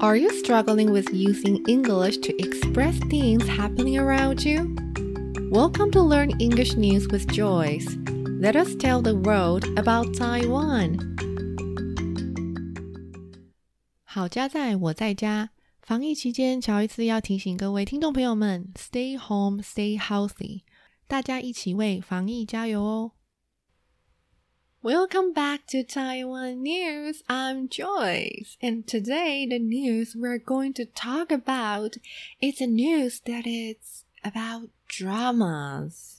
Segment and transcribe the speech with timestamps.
[0.00, 4.74] Are you struggling with using English to express things happening around you?
[5.50, 7.96] Welcome to Learn English News with Joyce.
[8.40, 10.98] Let us tell the world about Taiwan.
[14.04, 15.50] 好家在我在家，
[15.82, 20.62] 防疫期间，乔伊斯要提醒各位听众朋友们：Stay home, stay healthy。
[21.06, 23.12] 大家一起为防疫加油哦
[24.82, 27.22] ！Welcome back to Taiwan News.
[27.28, 31.96] I'm Joyce, and today the news we're going to talk about
[32.40, 36.18] is a news that is about dramas.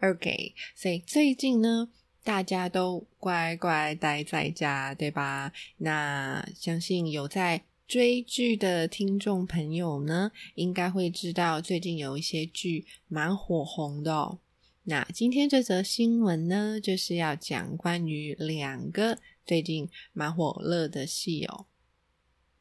[0.00, 1.88] OK，所以最近呢，
[2.24, 5.52] 大家都乖乖待在家，对吧？
[5.78, 14.38] 那相信有在追剧的听众朋友呢，应该会知道最近有一些剧蛮火红的哦。
[14.87, 21.65] 那今天这则新闻呢，就是要讲关于两个最近蛮火热的戏哦。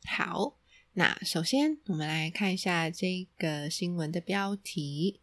[0.05, 0.57] 好，
[0.95, 5.21] 那首先我们来看一下这个新闻的标题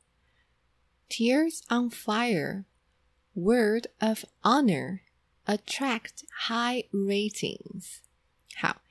[1.10, 2.66] ：Tears on Fire,
[3.34, 5.00] Word of Honor
[5.46, 7.98] attract high ratings。
[8.56, 8.84] 好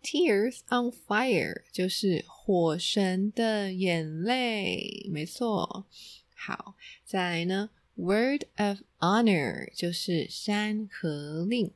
[0.00, 5.86] ，Tears on Fire 就是火神的眼泪，没错。
[6.41, 11.71] 好，再来呢，word of honor 就是山河令，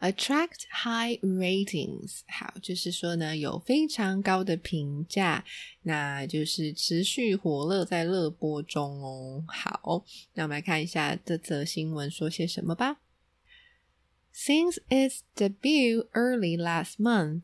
[0.00, 5.44] attract high ratings 好，就是说呢有非常高的评价，
[5.82, 9.44] 那就是持续火热在热播中哦。
[9.48, 13.00] 好，那我们来看一下这则新闻说些什么吧。
[14.32, 17.42] Since its debut early last month,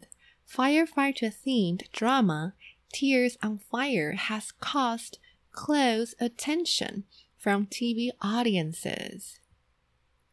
[0.49, 2.53] firefighter-themed drama
[2.93, 5.19] Tears on Fire has caused
[5.53, 7.05] close attention
[7.39, 9.39] from TV audiences.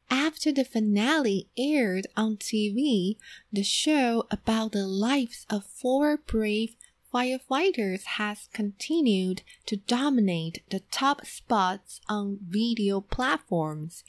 [0.09, 3.17] After the finale aired on TV,
[3.51, 6.75] the show about the lives of four brave
[7.13, 14.03] firefighters has continued to dominate the top spots on video platforms,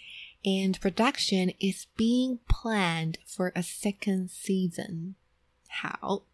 [0.44, 5.14] and production is being planned for a second season.
[5.68, 6.24] 好，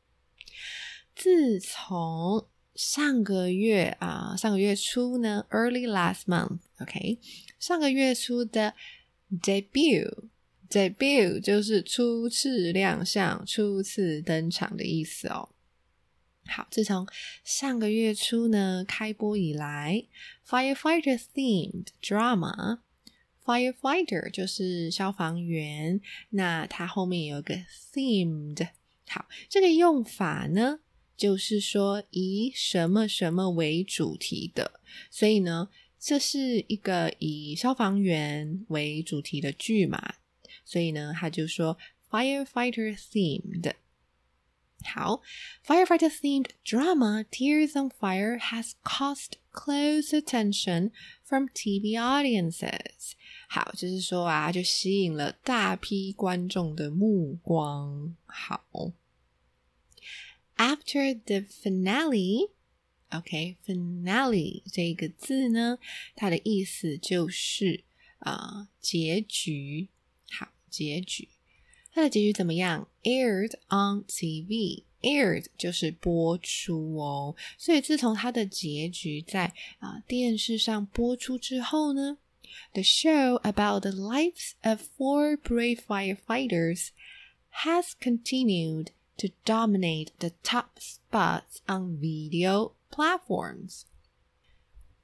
[1.17, 7.18] 自从 上个月啊，上个月初呢，early last month，OK，
[7.58, 8.74] 上个月初的
[9.42, 15.48] debut，debut 就是初次亮相、初次登场的意思哦。
[16.48, 17.08] 好，自从
[17.46, 20.04] 上个月初呢开播以来
[20.46, 27.56] ，firefighter themed drama，firefighter 就是消防员，那它后面有个
[27.94, 28.68] themed，
[29.08, 30.82] 好，这个用法呢。
[31.18, 40.16] 就是说以什么什么为主题的，所以呢，这是一个以消防员为主题的剧嘛，
[40.66, 41.78] 所以呢，他就说
[42.10, 43.74] firefighter themed。
[44.84, 45.22] 好
[45.66, 50.92] ，firefighter themed drama Tears on Fire has caused close attention
[51.24, 53.14] from TV audiences。
[53.48, 58.16] 好，就是说啊，就吸引了大批观众的目光。
[58.26, 58.92] 好。
[60.57, 62.51] After the finale,
[63.11, 65.79] OK, finale 这个字呢，
[66.15, 67.85] 它的意思就是
[68.19, 69.89] 啊结局。
[70.31, 71.29] 好，结局，
[71.93, 72.87] 它的结局怎么样？
[73.03, 77.35] Aired on TV, aired 就是播出哦。
[77.57, 82.19] 所以自从它的结局在啊电视上播出之后呢，
[82.75, 86.91] The show about the lives of four brave firefighters
[87.65, 88.89] has continued.
[89.18, 93.82] to dominate the top spots on video platforms。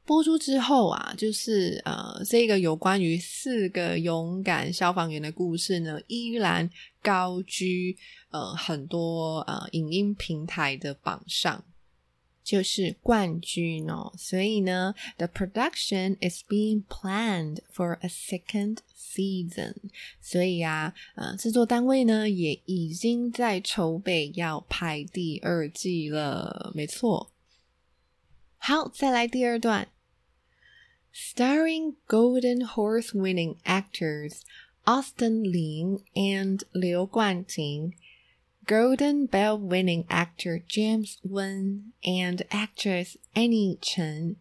[0.03, 6.69] 播出之后啊，就是呃，这个有关于四个勇敢消防员的故事呢，依然
[7.01, 7.95] 高居
[8.31, 11.63] 呃很多呃影音平台的榜上。
[12.43, 14.13] 就是冠军哦。
[14.17, 19.75] 所以呢，the production is being planned for a second season。
[20.19, 26.71] 所以啊，呃，制作单位呢也已经在筹备要拍第二季了。
[26.73, 27.31] 没错。
[28.57, 29.89] 好，再来第二段。
[31.13, 34.41] Starring Golden Horse winning actors
[34.85, 37.91] Austin Lin and Liu Guanting.
[38.67, 44.35] Golden Bell winning actor James Wen and actress Annie Chen.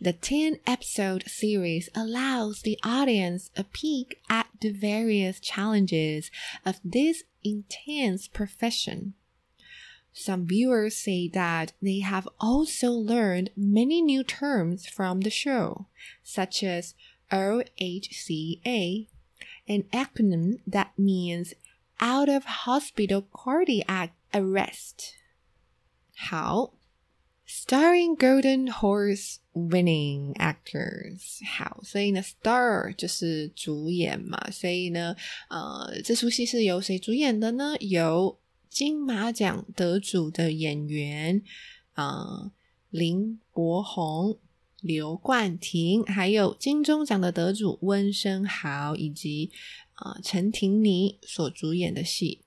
[0.00, 6.30] The 10 episode series allows the audience a peek at the various challenges
[6.66, 9.14] of this intense profession.
[10.12, 15.86] Some viewers say that they have also learned many new terms from the show,
[16.24, 16.94] such as
[17.30, 19.06] OHCA,
[19.68, 21.54] an acronym that means
[22.02, 25.12] out of hospital cardiac Arrest。
[26.16, 26.74] 好
[27.46, 31.46] ，starring Golden Horse winning actors。
[31.46, 35.14] 好，所以呢，star 就是主演嘛，所以呢，
[35.48, 37.76] 呃，这出戏是由谁主演的呢？
[37.80, 38.38] 由
[38.68, 41.42] 金马奖得主的演员
[41.92, 42.50] 啊，
[42.90, 44.38] 林柏宏、
[44.80, 49.50] 刘冠廷，还有金钟奖的得主温升豪以及
[50.01, 52.41] 啊陈婷妮所主演的戏。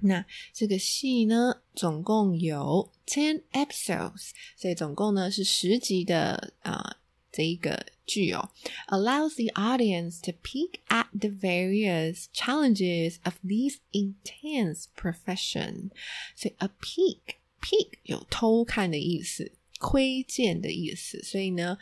[0.00, 6.98] 那这个戏呢，总共有 ten episodes，所以总共呢是十集的啊
[7.32, 8.48] 这一个剧哦，
[8.86, 15.90] allows the audience to peek at the various challenges of these intense profession。
[16.36, 17.18] 所以 a peek
[17.60, 19.50] peek 有偷看的意思，
[19.80, 21.76] 窥见的意思，所以呢，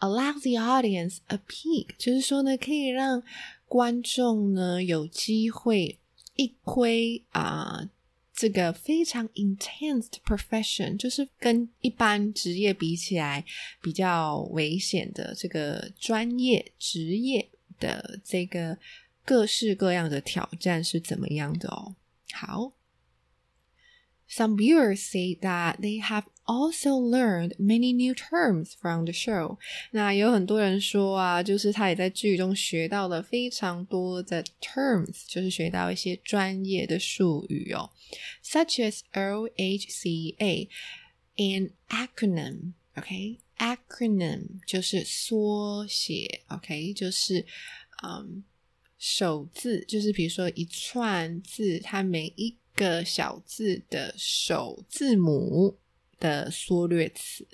[0.00, 3.22] allow the audience a peek，就是说呢，可以让
[3.67, 5.99] 观众呢有机会。
[6.39, 7.89] 一窥啊，
[8.31, 13.43] 这个非常 intense 的 profession，就是跟一般职业比起来
[13.81, 17.49] 比较危险的这个专业职业
[17.79, 18.77] 的这个
[19.25, 21.95] 各式各样的挑战是怎么样的哦。
[22.31, 22.76] 好。
[24.28, 29.58] Some viewers say that they have also learned many new terms from the show。
[29.90, 37.90] 那有很多人说啊，就是他也在剧中学到了非常多的 terms，就是学到一些专业的术语哦，
[38.42, 40.68] such as OHCA
[41.36, 46.40] an acronym。OK，acronym 就是缩写。
[46.48, 47.44] OK，就是
[48.02, 48.42] 嗯
[48.98, 55.79] 首字，就是比如说一串字，它每一 个小字的首字母
[56.19, 57.47] 的缩略词。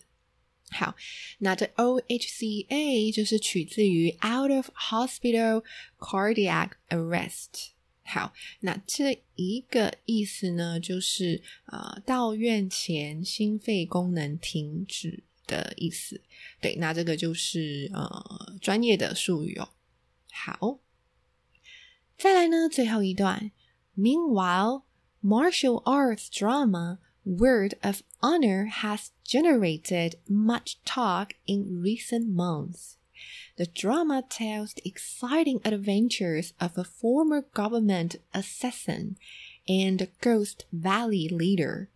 [0.69, 0.95] 好，
[1.37, 5.63] 那这 OHCA 就是取自于 Out of Hospital
[5.97, 7.69] Cardiac Arrest。
[8.03, 16.21] 好，那这一个意思呢，就是啊，到院前心肺功能停止的意思。
[16.59, 19.69] 对，那这个就是呃专业的术语哦。
[20.31, 20.79] 好，
[22.17, 23.51] 再来呢，最后一段
[23.95, 24.83] ，Meanwhile。
[25.25, 32.97] Martial arts drama Word of Honor has generated much talk in recent months.
[33.55, 39.15] The drama tells the exciting adventures of a former government assassin
[39.65, 41.87] and a Ghost Valley leader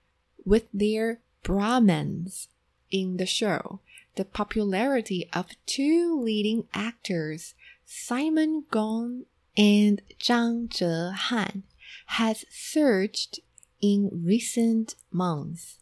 [0.46, 2.48] with their bromance.
[2.90, 3.82] In the show,
[4.16, 9.26] the popularity of two leading actors, Simon Gong
[9.58, 11.64] and Zhang Zhehan,
[12.09, 13.41] has surged
[13.81, 15.75] in recent months。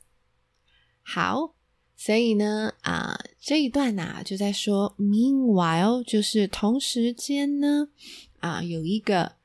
[1.02, 1.54] 好，
[1.96, 7.88] 所以呢，啊，这一段呢就在说，meanwhile 就是同时间呢，
[8.38, 9.36] 啊，有一个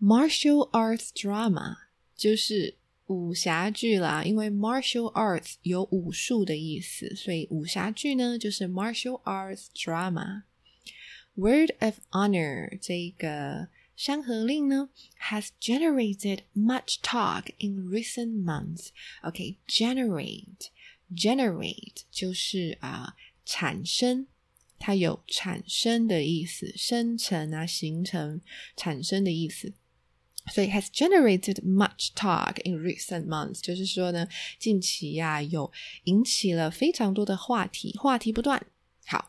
[0.00, 1.76] martial arts drama，
[2.16, 2.76] 就是
[3.06, 4.22] 武侠剧啦。
[4.24, 13.68] 因为 martial arts 有武术的意思，所以武侠剧呢就是 martial arts drama。Word of honor 这个。
[14.02, 14.90] 山河令呢，
[15.30, 18.90] has generated much talk in recent months.
[19.22, 20.68] OK, generate,
[21.14, 24.26] generate 就是啊产生，
[24.78, 28.40] 它有产生的意思，生成啊形成
[28.76, 29.72] 产生的意思。
[30.54, 34.26] 所以 has generated much talk in recent months，就是说呢，
[34.58, 35.70] 近期呀、啊、有
[36.04, 38.64] 引起了非常多的话题，话题不断。
[39.04, 39.28] 好，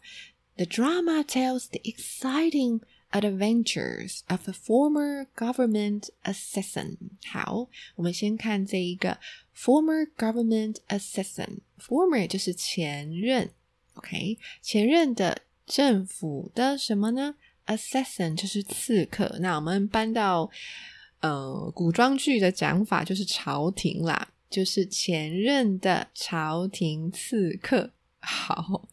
[0.55, 2.81] the drama tells the exciting
[3.14, 6.96] Adventures of a former government assassin。
[7.30, 9.18] 好，我们先看这一个
[9.56, 11.58] former government assassin。
[11.78, 13.50] former 就是前任
[13.94, 19.38] ，OK，前任的政府的什么呢？assassin 就是刺客。
[19.40, 20.50] 那我们搬到
[21.20, 27.92] 呃古装剧的讲法，就是朝廷啦，就是前任的朝廷刺客。
[28.18, 28.88] 好，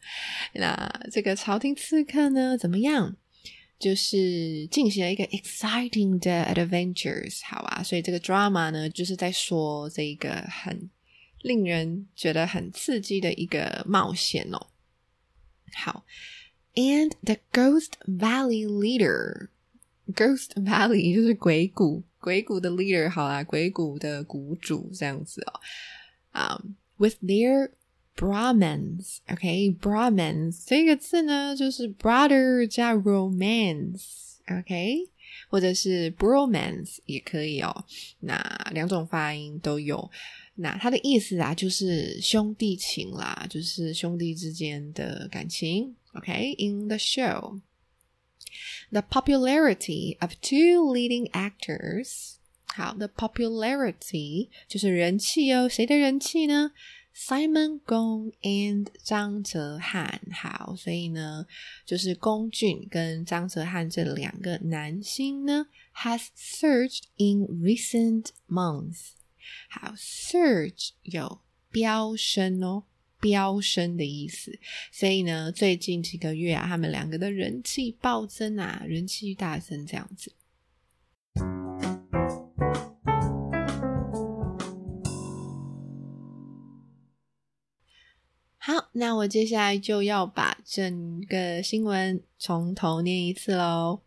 [0.54, 3.16] 那这个朝廷刺客呢，怎么样？
[3.81, 10.89] 就是进行了一个 exciting 的 adventures，好啊，所以这个 drama 呢，就是在说这个很
[11.41, 14.67] 令人觉得很刺激的一个冒险哦。
[15.73, 16.05] 好，
[16.73, 25.59] and the Ghost Valley leader，Ghost Valley 就是鬼谷，鬼谷的 leader，好啦，鬼谷的谷主这样子哦。
[26.31, 27.71] 啊、um,，with their
[28.16, 30.64] bromance，OK，Brahmins、okay?
[30.66, 35.08] 这个字呢，就是 brother 加 romance，OK，、okay?
[35.48, 37.84] 或者是 bromance 也可以哦。
[38.20, 38.38] 那
[38.72, 40.10] 两种发音都有。
[40.56, 45.96] 那它的意思啊，就是兄弟情啦，就是兄弟之间的感情。
[46.14, 46.88] OK，in、okay?
[46.88, 47.60] the show。
[48.90, 52.34] The popularity of two leading actors.
[52.66, 55.66] 好，the popularity 就是人气哦。
[55.68, 56.72] 谁的人气呢
[57.14, 60.18] ？Simon Gong and 张哲瀚。
[60.32, 61.46] 好，所以呢，
[61.84, 65.66] 就是龚俊跟张哲瀚这两个男星呢
[65.96, 69.12] ，has surged in recent months。
[69.68, 71.40] 好，surge 有
[71.70, 72.84] 飙升哦，
[73.20, 74.58] 飙升的意思。
[74.90, 80.32] 所以呢，最近几个月啊，他们两个的人气暴增啊，人气大增这样子。
[88.93, 94.01] 那我接下来就要把整个新闻从头念一次喽。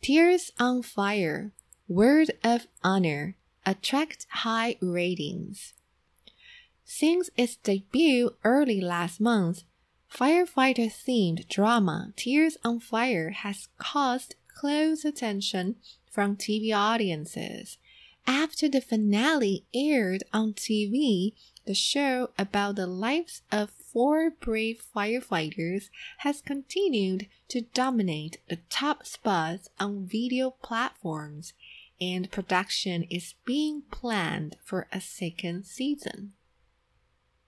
[0.00, 1.50] Tears on Fire
[1.88, 5.72] Word of Honor attract high ratings.
[6.84, 9.62] Since its debut early last month,
[10.08, 15.76] firefighter themed drama Tears on Fire has caused close attention
[16.10, 17.78] from TV audiences.
[18.26, 21.32] After the finale aired on TV,
[21.69, 29.05] the show about the lives of four brave firefighters has continued to dominate the top
[29.05, 31.53] spots on video platforms,
[32.01, 36.33] and production is being planned for a second season.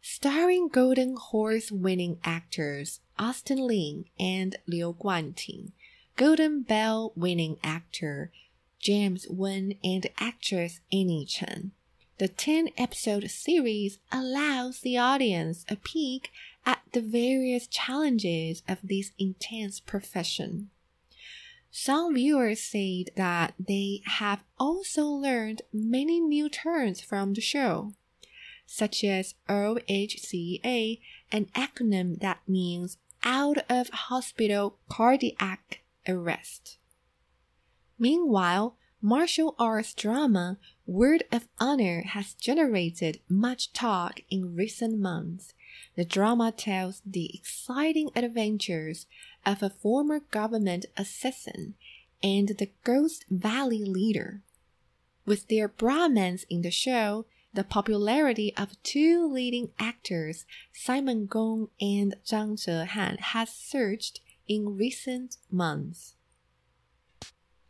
[0.04, 5.72] Starring Golden Horse winning actors Austin Lin and Liu Guanting,
[6.16, 8.32] Golden Bell winning actor
[8.78, 11.72] James Wen and actress Annie Chen.
[12.22, 16.30] The 10 episode series allows the audience a peek
[16.68, 20.70] at the various challenges of this intense profession.
[21.72, 27.94] Some viewers said that they have also learned many new terms from the show,
[28.68, 31.00] such as OHCA,
[31.32, 36.78] an acronym that means out of hospital cardiac arrest.
[37.98, 45.54] Meanwhile, martial arts drama Word of Honor has generated much talk in recent months.
[45.96, 49.08] The drama tells the exciting adventures
[49.46, 51.74] of a former government assassin
[52.22, 54.42] and the Ghost Valley leader.
[55.26, 62.16] With their bromance in the show, the popularity of two leading actors, Simon Gong and
[62.26, 66.14] Zhang Zhehan, has surged in recent months.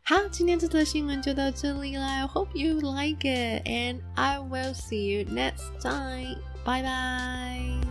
[0.03, 2.21] 好，今天这则新闻就到这里啦。
[2.21, 6.37] I hope you like it, and I will see you next time.
[6.63, 7.90] Bye bye.